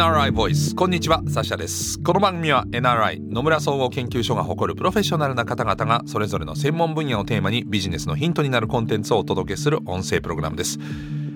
[0.00, 0.74] NRI ボイス。
[0.74, 2.02] こんにちはサシャです。
[2.02, 10.78] この番組は NRI 野村総合研究所が誇るプロフェッショナルな方々がそれぞれの専門分野をテーマにビジネスのヒントになるコンテンツをお届けする音声プログラムです。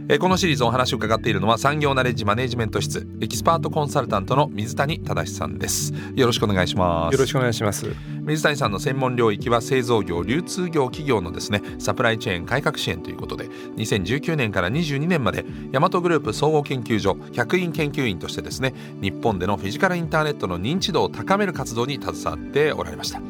[0.07, 5.95] えこのシリーズお話を伺っているのは産業ナレッジマネジメント室エキスパートコンサルタントの水谷正さんです。
[6.15, 7.15] よろしくお願いします。
[7.15, 7.87] よろしくお願いします。
[8.21, 23.21] 水谷さんの専門領域は製造業流通業企業のですねサプライチェーン改革支援ということで2019年から22年まで大和グループ総合研究所客員研究員としてですね日本でのフィジカルインターネットの認知度を高める活動に携わっておられました。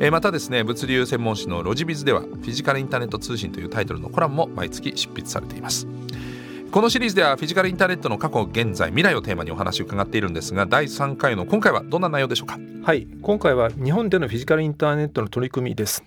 [0.00, 5.86] えまたですね物流専門誌のロジビズではフィジカルインターネット通信というタイトルのコラムも毎月執筆されています
[6.70, 12.58] このシリーズではフィジカルインターネットの過去現在未来をテーマにお話を伺っているんですが第3回の今回はどんな内容でしょうか？
[12.84, 16.04] はい今回は日本でのフィジカルインターネットの取り組みです。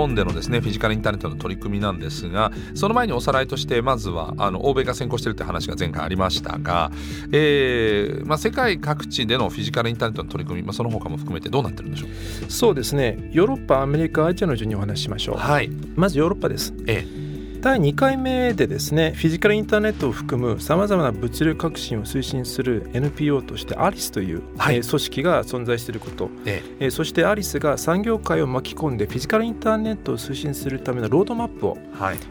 [0.00, 6.90] 本でのですねフィジカルインターネットの取り組みなんですがその前におさらいとしてまずはあの欧米が先行しているって話が前回ありましたが、
[7.32, 12.50] えーまあ、世界各地でのフィジカルインターネットの取り組み、まあ、その他も含めてどうなってるんでしょう？
[12.50, 13.30] そうですね。
[13.32, 17.19] ヨーロッパアメリカアジアの順にお話ししましょう、はい、まずヨーロッパです、ええ
[17.60, 31.76] 第2回目でですねフィジカルインターネットを含むさまざまな物流革新を推進する NPO としてアリスという、はい、組織が存在していること、ええ、そしてアリスが産業界を巻き込んでフィジカルインターネットを推進するためのロードマップを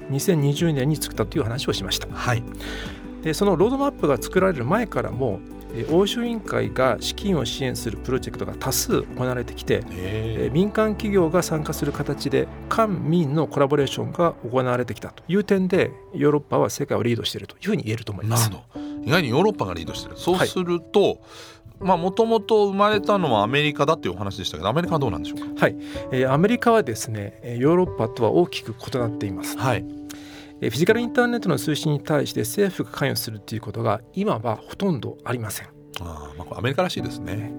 [0.10, 2.08] 2020年に作ったという話をしました。
[2.12, 2.44] はい、
[3.22, 5.42] でそのロードマップが作られる前からも
[5.92, 9.84] 欧州委員会が資金を支援するプロジェクトが多数行われてきて
[10.52, 18.52] 民間企業が参加する形で官民のコラボレーションが行われてきたという点でヨーロッパは世界をリードしているというふうに言えると思います。
[19.06, 20.12] 意外にヨーロッパがリードしてい。
[20.12, 21.20] るそうすると、はい
[21.82, 25.62] まあもともと生まれたのはアメリカだっていうお話でしたけどアメリカはどうなんでしょうか？
[25.62, 25.78] はい、
[26.12, 29.86] えー、アメリカはですねヨーロッパとは大きく異なっています、はい、
[30.60, 35.79] フィジカルインターネットの通信に対して政府が関与するということが今はほとんどありません。
[36.02, 37.52] あまあ、アメリカらしいですね。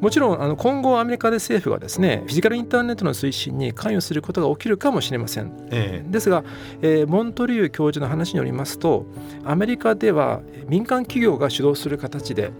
[0.00, 6.44] もちろんあの今後アメリカで政府がですねフィジカルインターネットの推進に関与することが起きるかもしれません、えー、ですが、
[6.82, 9.06] えー、モントリュー教授の話によりますと
[9.44, 12.52] アメリカでは民間企業が主導する形で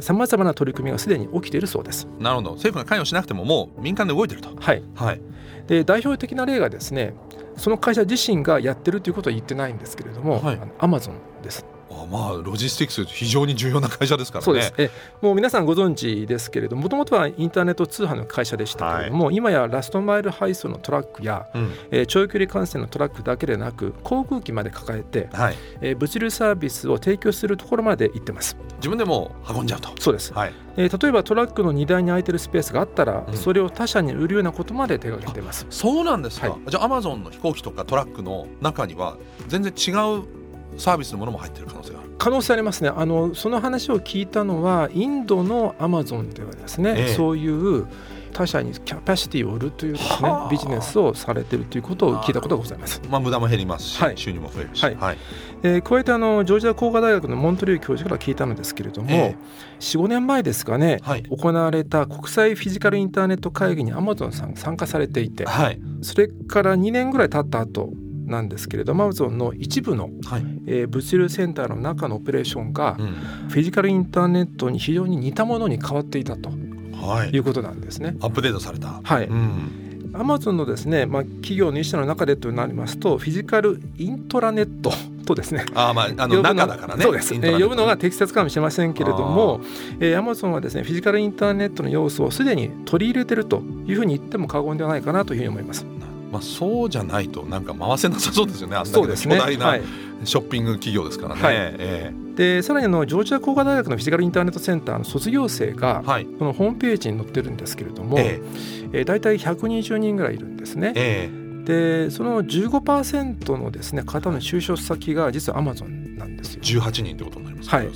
[0.00, 2.06] さまざまな取り組みがすでに起きているそうです。
[2.18, 2.50] なるほど。
[2.52, 4.50] 政府が関与しなくてももう民間で動いてると。
[4.54, 5.20] はい、はい、
[5.66, 7.14] で代表的な例がですね
[7.56, 11.66] その会社自身がやってるということは言ってないんですけれども、はい、アマゾンです。
[12.10, 14.44] まあロジスティクス非常に重要な会社ですからね。
[14.44, 14.74] そうです。
[14.78, 28.56] えもう皆さんご存知ですけれどもともとはインターネット通販の会社でしたけれども、はい、今やラストマイル配送のトラックや、うん、えー、長距離幹線のトラックだけでなく航空機まで抱えて、はい、えー、物流サービスを提供するところまで行ってます。
[28.76, 29.90] 自分でも運んじゃうと。
[30.00, 30.52] そうです、はい。
[30.76, 35.66] えー、例えばトラックの荷台に空いてるスペースがあったら、うん、それを他社に売るようなことまで手がけてます。
[35.70, 39.16] そうなんですか、はい、じゃあアマゾンの飛行機とかトラックの中には
[39.48, 40.41] 全然違う
[40.76, 42.10] サービスのものも入ってる可能性がある。
[42.18, 42.90] 可能性ありますね。
[42.94, 47.86] あのその話を聞いたのはインドのアマゾンではですね、ええ、そういう
[48.32, 53.00] 他社にキャパシティを売るというですねビジネスをされているということを聞いたことがございます。
[53.10, 54.82] まあ無駄も減りますし、はい、収入も増えるし。
[54.82, 54.96] はい。
[54.96, 55.18] はい、
[55.62, 67.90] えー、加えてあのジョージア工科大学のモントリュー教授から聞いたのですけれども、えー、45年前ですかね、はい、行われた国際フィジカルインターネット会議にアマゾンさんが参加されていて、はい、それから2年ぐらい経った後
[68.32, 73.12] なんですけれどもアマゾンの一部の、はい、えー、物流センターの中のオペレーションが、うん、
[73.48, 76.50] フィジカルインターネットに非常に似たものに変わっていたと、
[76.94, 78.16] はい、いうことなんですね。
[78.20, 80.10] アップデートされた、はい、うん。
[80.14, 84.92] アマゾンのですね、まあ、企業の一社の中でとなりますとフィジカルイントラネット
[85.24, 87.02] とですねあまああの中だからね。
[87.02, 89.60] そうです、えー、呼ぶのが適切かもしれませんけれども
[90.00, 95.86] えー、アマゾンはですねフィジカルインターネットの要素をすでに取り入れてるというふうに言っても過言ではないかなというふうに思います。
[96.32, 99.78] まあ、そうじゃないとなんか回せなさそうですよねあんな巨大な
[100.24, 101.42] ショッピング企業ですからね。
[101.42, 101.54] はい。
[101.56, 110.92] えー、でさらにあのジョージア工科大学のフィジカルインターネットセンターの卒業生が、はい、このホームページに載ってるんですけれども、えー、えー、大体120人ぐらいいるんですね。
[110.96, 111.64] えー、
[112.06, 116.62] でその15%のですね方の就職先が実はアマゾンなんですよ。
[116.62, 117.88] 18人ってことになりますはい、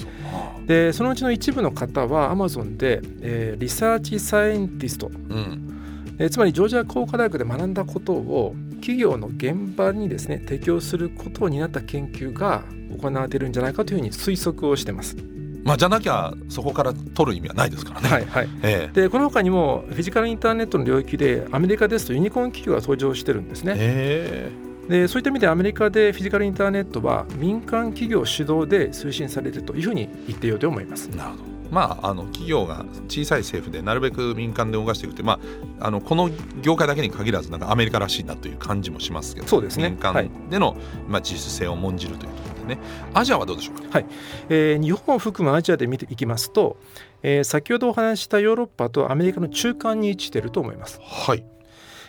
[0.66, 5.75] でそのうちの一部の方はアマゾンで、えー、 research scientist、うん
[6.18, 12.64] えつまりジョージア工科大学で学んだことを企業の現場にですね適用することを担った研究が
[13.00, 15.16] 行われているんじゃないかというふうに推測をしてます。
[15.64, 18.08] まあ、じゃなきゃそこから取る意味はないですからね。
[18.08, 23.74] はいはいえでこの他にもフィジカルインターネットの領域でアメリカですとユニコーン企業が登場してるんですね。
[23.76, 24.50] え
[24.88, 31.08] でそういった意味でアメリカでフィジカルインターネットは民間企業主導で推進されるというふうに言っていようと思います。
[31.08, 35.38] なるほどまあ、あの企業が小さい政府でなるべく民間で動かしていくって、ま
[35.80, 36.30] あ、あのこの
[36.62, 39.90] 業界だけに限らずなんかアメリカらしいなという感じもしますけどそうですね。
[39.90, 40.76] 民間での、はい、
[41.08, 42.80] まあ、自主性を重んじるというところでね。
[43.14, 44.06] アジアはどうでしょうか、はい。
[44.48, 46.76] えー、日本を含むアジアで見ていきますと、
[47.22, 51.00] えー、先ほどお話したヨーロッパとアメリカの中間に位置していると思います。
[51.02, 51.55] はい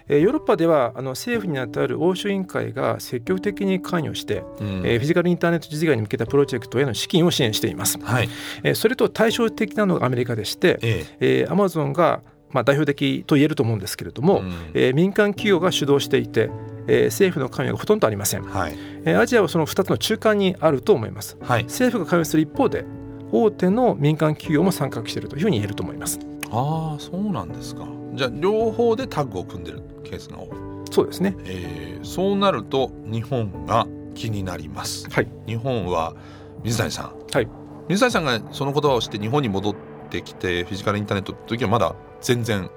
[0.10, 8.00] ヨーロッパではあの政府にあたる欧州委員会が積極的に関与して、うん、えー、フィジカルインターネット実現に向けたプロジェクトへの資金を支援しています。
[8.00, 8.30] はい、
[8.64, 11.46] えー、それと対照的なのがアメリカでして、ええ。
[11.48, 12.22] ー、アマゾンが
[12.52, 16.50] まあ代表的と言えると思うんですけれども、うん、えー、民間企業が主導していて、
[16.88, 18.78] えー、政府の関与がほとんどありません、はい。
[19.04, 22.86] えー、アジアはその2つの中間にあると思います、はい、政府が関与する一方で
[23.32, 26.20] 大手の民間企業も参画しているというふうに言えると思います
[26.52, 27.88] ああそうなんですか。
[28.14, 30.68] じゃあ両方でタッグを組んでるケースが多い。
[30.92, 36.16] そうですね、えー、そうなると日本が気になります、はい、日本は
[36.64, 37.48] 水谷さん、はい、
[37.88, 39.76] 水谷さんがその言葉をして日本に戻っ
[40.10, 42.70] てきてフィジカルインターネットの時はまだ全然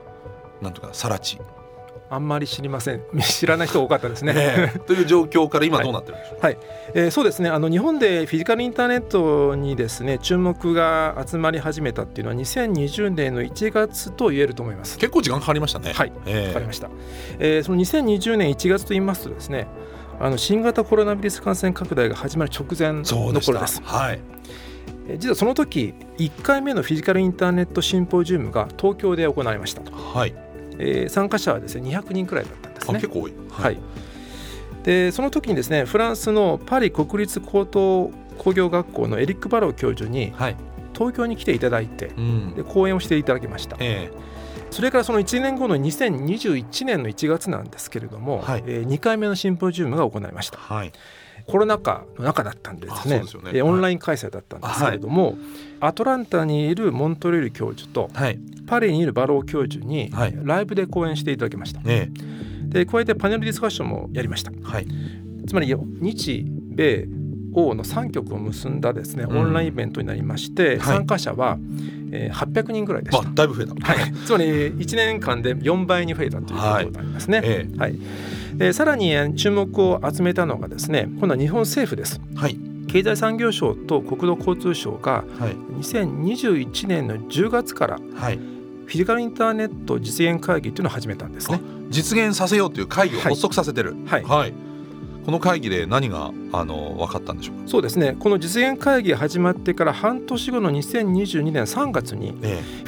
[0.61, 1.38] なんとかさら地
[2.12, 3.02] あんまり知りません。
[3.22, 4.34] 知らない人多かったですね。
[4.34, 6.64] ねという状況から今どうなってるんでしょうはい、はい、
[6.94, 7.48] えー、そうですね。
[7.48, 14.98] あの日本でフィジカルインターネットにですね注目が集まり始めたっていうのは2020年の1月と言えると思います。
[14.98, 15.92] 結構時間かかりましたね。
[15.94, 16.90] はい、えー、かかりました、
[17.38, 19.68] えー、その2020年1月と言いますとですね
[20.18, 23.80] あの新型コロナウイルス感染拡大が始まる直前の頃です。
[23.84, 24.20] はい。
[25.16, 29.82] 実はその時1回目のフィジカルインターネットシンポジウムが東京で行われました。
[29.92, 30.50] はい
[30.80, 32.94] えー、参加者はですね200人くらいだったんですね。
[32.94, 33.78] 結構多い、はい、はい、
[34.82, 40.56] でその時にですねフランスのパリ国立高等工業学校のエリック・バロー教授に、はい、
[40.94, 43.76] 東京に来ていただいて、うん、で講演をしていただきました。
[43.80, 44.30] えー
[44.70, 50.92] それからその1年後の2021年の1月なんですけれども、はい、えー、2回目のシンポジウムが行われました、はい、
[51.50, 53.19] コロナ禍の中だったんですね。
[53.19, 55.37] ですね、オンライン開催だったんですけれども、はい、
[55.81, 58.38] アトランタにいるモントレール教授と、はい、
[58.69, 60.12] パリにいるバロー教授に
[60.44, 64.52] ライブで講演していただきました、で加えてパネルディスカッションもやりました、
[65.49, 67.08] つまり日米
[67.52, 71.58] 欧の3局を結んだですね、オンラインイベントになりまして、参加者は、
[72.12, 73.29] えー、800人ぐらいでした。
[73.29, 77.38] だいぶ増えた、はい、つまり1年間で4倍に増えたということになりますね。
[77.38, 77.99] はい、えはい
[78.60, 82.20] でさらに注目を集めたのがですね今度は日本政府です。
[82.34, 82.58] はい。
[82.88, 85.24] 経済産業省と国土交通省が
[85.78, 91.58] 2021年の10月からフィジカルインターネット実現会議というのを始めたんですね。
[91.88, 93.96] 実現させようという会議を発足させてる。
[94.04, 94.52] はい、はい、
[95.24, 97.62] この会議で何があの分かったんでしょうか？
[97.66, 98.14] そうですね。
[98.20, 102.36] この実現会議始まってから半年後の2022年3月に、フ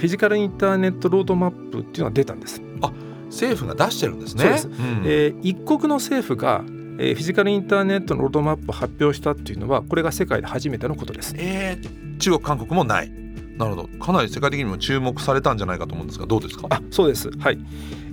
[0.02, 2.60] ィジカルインターネットロードマップっていうのが出たんです。
[2.82, 2.92] あ
[3.32, 4.44] 政府が出してるんですね。
[4.44, 4.74] そうです、うん、
[5.04, 6.62] えー、一国の政府が
[6.98, 11.34] えー、フィジカルインターネットのロードマップを発表したっていうのはこれが世界で初めてのことです。
[11.38, 13.10] えー、中国韓国もない。
[13.56, 13.98] なるほど。
[13.98, 16.66] かなり世界的にも注目されたんじゃないかと思うんですがどうですか？
[16.68, 17.30] あ、そうです。
[17.38, 17.58] はい。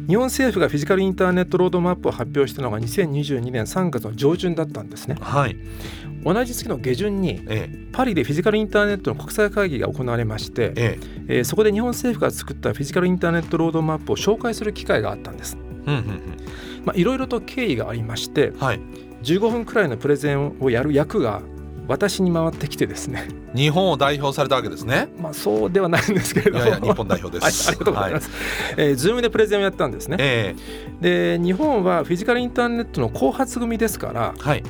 [0.10, 5.16] 日本政府がフィジカルインターネットロードマップを発表したのが2022年3月の上旬だったんですね。
[5.22, 5.56] はい。
[6.24, 15.58] 同じ月の下旬に、ええ、パリでフィジカルインターネットの国際会議が行われまして、えええー、そこで日本政府が作ったフィジカルインターネットロードマップを紹介する機会があったんです。
[16.86, 18.80] まあ、いろいろと経緯がありまして、はい、
[19.22, 21.44] 15分くらいのプレゼンをやる役が
[21.90, 23.28] 私に回ってきてですね。
[23.56, 25.10] 日本を代表されたわけですね。
[25.20, 26.66] まあそうではないんですけれども。
[26.66, 34.64] 日本代表です、はい、ありがとうございます、はい、えー、ズームでプレゼンをやったんですね、えー、で日本はフィジカルインターネットの後発組ですから、はい。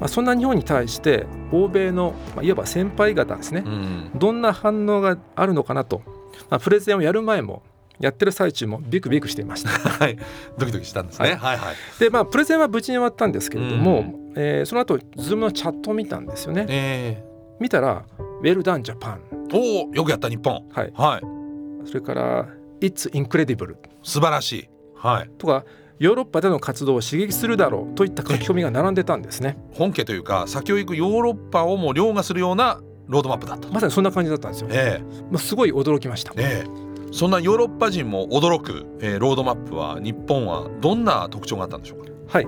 [0.00, 6.02] まあ、そんな日本に対して欧米の、まあ、いわば先輩方ですね、うん、どんな反応があるのかなと、
[6.48, 7.62] まあ、プレゼンをやる前も
[8.00, 9.70] やってる最中もビクビクしていました。
[9.88, 10.16] はい、
[10.56, 11.30] ドキドキしたんですね。
[11.30, 11.76] はい、はい、はい。
[11.98, 16.66] で、まあプレゼンは無事に終わったんですけれども、うん、えー、その後 Zoomのチャットを見たんですよね。
[16.68, 19.20] えー、見たら Well done Japan。
[19.52, 20.62] おお、よくやった日本。
[20.70, 20.92] はい。
[20.94, 21.86] はい。
[21.86, 22.46] それから
[22.80, 23.76] It's incredible。
[24.02, 24.68] 素晴らしい。
[24.94, 25.30] はい。
[25.38, 25.64] とか
[25.98, 29.58] ヨーロッパでの活動を刺激するだろうといった書き込みが並んでたんですね。
[29.72, 34.68] 本家というか先を行くヨーロッパをも凌駕するようなロードマップだったまさにそんな感じだったんですよ。
[34.70, 36.32] ええまあ、すごい驚きました。
[36.36, 42.08] ええそんなヨーロッパ人も驚く、えー、ロードマップは日本はどんな特徴があったんでしょうか？
[42.28, 42.46] はい。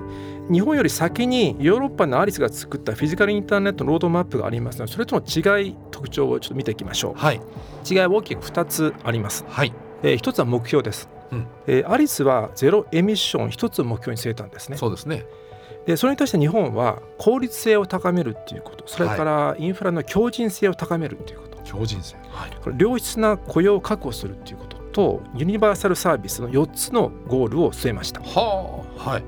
[0.51, 7.39] 日本より先にヨーロッパの ALICEが作ったフィジカルインターネットのロードマップがありますのでそれとの違い特徴をちょっと見ていきましょう、はい、
[7.89, 9.73] 違いは大きく2つあります、はい。
[10.03, 11.47] えー、1つは目標です、うん。
[11.67, 14.77] えー、アリスはゼロエミッション1つを目標に据えたんですね。
[14.77, 15.25] そうですね。
[15.85, 18.83] でそれに対して日本は効率性を高めるっていうこと。
[18.87, 28.21] それからインフラの強靭性を高めるっていうこと、強靭性、はい、これ良質な雇用を確保するっていうこととユニバーサルサービスの4つのゴールを据えました。
[28.21, 29.11] はあ。
[29.11, 29.23] はい、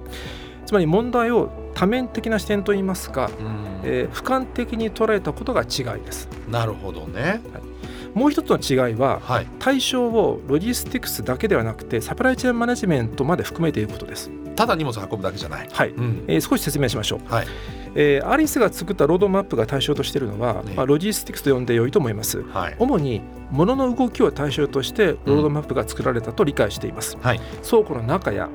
[0.66, 6.28] つまり問題を多面的な視点といいますか、うん、えー、俯瞰的に捉えたことが違いです。
[6.50, 8.14] なるほどね、はい。
[8.14, 14.30] もう一つの違いは、はい、対象をロジスティクスだけではなくてサプライチェーンマネジメントまで含めていることです。
[14.56, 15.70] ただ荷物運ぶだけじゃない。
[15.72, 17.48] はい、うん、えー、少し説明しましょう、はい
[17.96, 23.22] えー、 ALICEが作ったロードマップが対象としているのは、ね、まあ、ロジスティクスと呼んでよいと思います、はい、主に
[23.52, 27.22] 物の動きを対象としてロードマップが作られたと理解しています、うん。
[27.22, 28.50] はい、倉庫の中や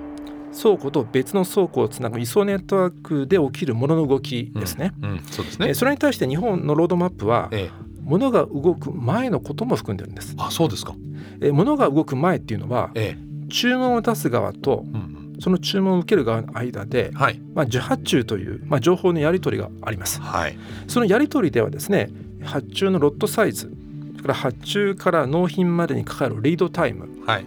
[0.60, 4.92] 倉庫と別の倉庫をつなぐ移送ネットワークで起きる物の動きですね。
[5.02, 5.10] うん。
[5.10, 7.70] うん、そうですね、えー、それに対して日本のロードマップは、ええ、
[8.02, 10.34] 物が動く前のことも含んでるんです。
[10.38, 10.94] あそうですか、
[11.40, 22.10] えー、物が動く前っていうのは、ええ、注文を出す側と、うんうんその注文を受ける側の間で、はい、まあ、受発注という、まあ、情報のやり取りがあります、はい、そのやり取りではですね
[22.42, 23.72] 発注のロットサイズ
[24.12, 27.46] それから発注から納品までにかかるリードタイム、はい。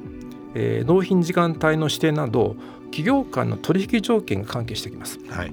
[0.54, 2.56] えー、納品時間帯の指定など
[2.86, 5.20] 企業間の取引条件が関係してきます。
[5.30, 5.52] はい、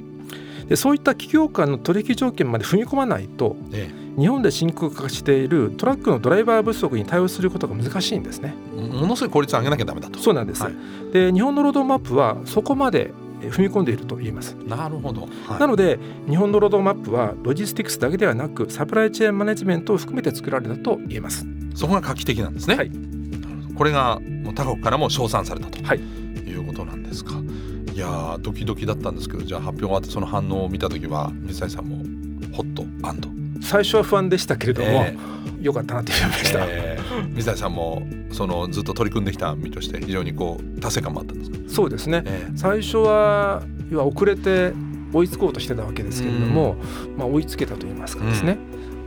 [0.68, 8.54] でそういった企業間の取引条件まで踏み込まないと、ええ、日本で深刻化しているトラックのドライバー不足に対応することが難しいんですね。
[8.74, 10.18] ものすごい効率を上げなきゃダメだと。
[10.18, 10.62] そうなんです。
[10.62, 10.74] はい、
[11.12, 14.56] で日本のロードマップはそこまで踏み込んでいると言えます。
[14.66, 21.46] なるほど、はい、なので日本のロードマップはロジスティクスだけではなくサプライチェーンマネジメントを含めて作られたと言えます。
[21.76, 22.74] そこが画期的なんですね。
[22.74, 22.90] はい、
[23.76, 27.34] これがもう他国からも称賛されたと、はい、いうことなんですか。
[27.94, 31.96] いやドキドキだったんですけどじゃあ発表があってその反応を見た時は水谷さんも
[32.52, 33.28] ホッと安堵
[33.60, 41.56] 最初は不安でしたけれども、えー、よかったなって思いました、えー、水谷さんもそのずっと取り組んできた身として非常にこう達成感もあったんですか？
[41.68, 44.72] そうですね、えー、最初は要は遅れて
[45.12, 46.76] 追いつこうとしてたわけですけれども、
[47.16, 48.58] まあ、追いつけたと言いますかですね、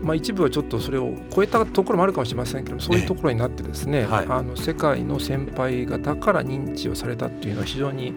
[0.02, 0.08] うん。
[0.08, 8.14] まあ、一部はちょっとそれを超えたところもあるかもしれませんけどそういうところになってですね、はい、あの世界の先輩方から認知をされたっていうのは非常に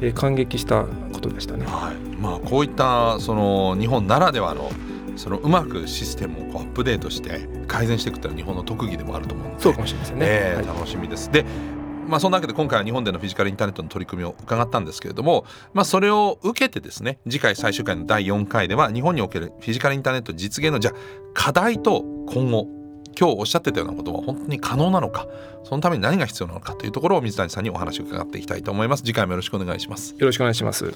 [0.00, 1.64] えー、感激したことでしたね。
[1.66, 1.94] はい。
[2.16, 4.68] まあ、こういったその日本ならではの
[5.16, 9.62] そのうまくシステムをこうアップデートして改善していくというのは日本の特技でもあると思うので。
[9.62, 11.30] そうかもしれませんね、えー、楽しみです。
[11.30, 11.44] で
[12.06, 20.94] まあ、そんなわけで今回は日本でのフィジカルインターネットの取り組みを伺ったんですけれども、まあ、それを受けてですね次回最終回の第4回では日本におけるフィジカルインターネット実現のじゃあ
[21.32, 22.68] 課題と今後
[23.18, 25.26] 今日おっしゃってたようなことは本当に可能なのか
[25.62, 29.02] そのために何が必要なのかというところを水谷さんにお話を伺っていきたいと思います。
[29.02, 30.14] 次回もよろしくお願いします。
[30.18, 30.92] よろしくお願いします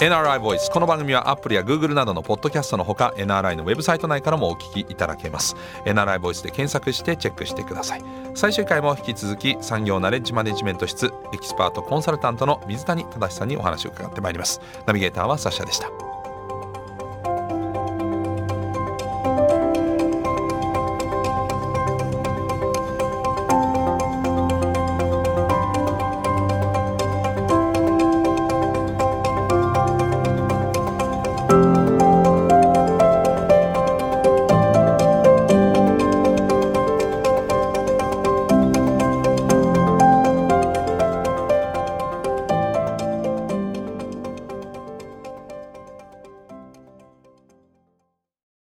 [0.00, 5.54] NRI Voice この番組はアップルや Google などのポッドキャストのほか NRI のウェブサイト内からもお聞きいただけます。
[5.84, 8.02] NRI Voice で検索してチェックしてください。
[8.34, 14.60] 最終回も引き続き産業ナレッジマネジメント室エキスパートコンサルタントの水谷正さんにお話を伺ってまいります。
[14.84, 15.88] ナビゲーターはサッシャでした。